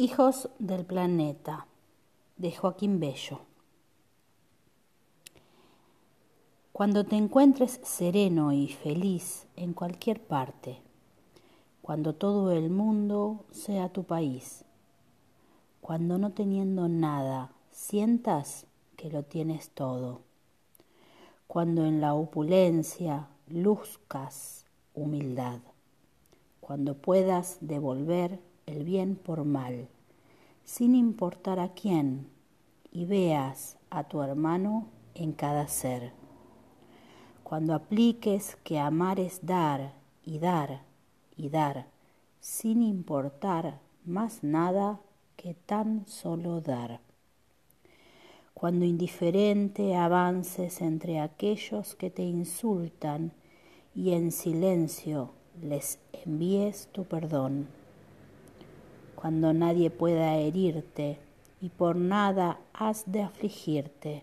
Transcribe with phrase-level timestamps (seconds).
[0.00, 1.66] Hijos del planeta
[2.36, 3.40] de Joaquín Bello.
[6.72, 10.80] Cuando te encuentres sereno y feliz en cualquier parte,
[11.82, 14.64] cuando todo el mundo sea tu país,
[15.80, 20.20] cuando no teniendo nada sientas que lo tienes todo,
[21.48, 25.58] cuando en la opulencia luzcas humildad,
[26.60, 29.88] cuando puedas devolver el bien por mal,
[30.64, 32.28] sin importar a quién,
[32.92, 36.12] y veas a tu hermano en cada ser.
[37.42, 40.82] Cuando apliques que amar es dar y dar
[41.36, 41.86] y dar,
[42.40, 45.00] sin importar más nada
[45.36, 47.00] que tan solo dar.
[48.52, 53.32] Cuando indiferente avances entre aquellos que te insultan
[53.94, 55.30] y en silencio
[55.62, 57.77] les envíes tu perdón
[59.20, 61.18] cuando nadie pueda herirte
[61.60, 64.22] y por nada has de afligirte,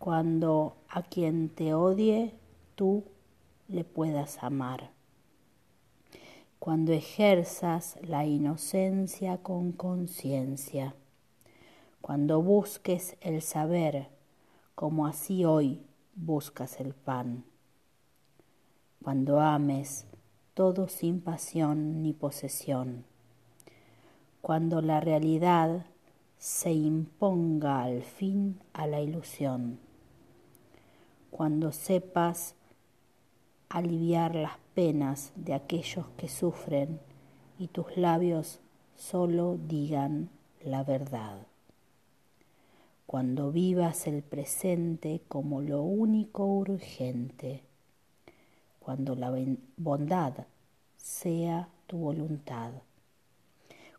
[0.00, 2.34] cuando a quien te odie
[2.74, 3.04] tú
[3.68, 4.90] le puedas amar,
[6.58, 10.96] cuando ejerzas la inocencia con conciencia,
[12.00, 14.08] cuando busques el saber
[14.74, 15.80] como así hoy
[16.16, 17.44] buscas el pan,
[19.00, 20.06] cuando ames
[20.54, 23.04] todo sin pasión ni posesión
[24.46, 25.86] cuando la realidad
[26.38, 29.80] se imponga al fin a la ilusión,
[31.32, 32.54] cuando sepas
[33.68, 37.00] aliviar las penas de aquellos que sufren
[37.58, 38.60] y tus labios
[38.94, 40.28] solo digan
[40.64, 41.38] la verdad.
[43.04, 47.62] Cuando vivas el presente como lo único urgente,
[48.78, 49.34] cuando la
[49.76, 50.34] bondad
[50.98, 52.74] sea tu voluntad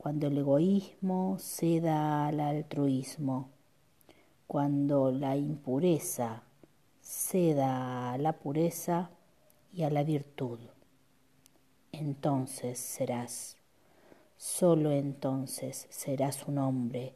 [0.00, 3.50] cuando el egoísmo ceda al altruismo,
[4.46, 6.42] cuando la impureza
[7.02, 9.10] ceda a la pureza
[9.74, 10.58] y a la virtud.
[11.92, 13.58] Entonces serás,
[14.38, 17.12] solo entonces serás un hombre,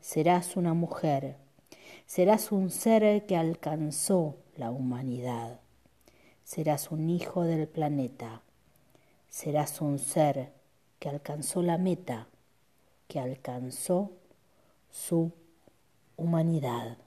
[0.00, 1.36] serás una mujer,
[2.06, 5.58] serás un ser que alcanzó la humanidad,
[6.44, 8.42] serás un hijo del planeta,
[9.28, 10.59] serás un ser
[11.00, 12.28] que alcanzó la meta,
[13.08, 14.12] que alcanzó
[14.90, 15.32] su
[16.16, 16.98] humanidad.